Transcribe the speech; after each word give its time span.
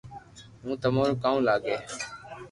ھون 0.61 0.71
تماري 0.81 1.13
ڪاو 1.23 1.37
لاگو 1.47 1.75